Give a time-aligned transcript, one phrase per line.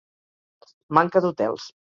[0.99, 1.71] Manca d’hotels.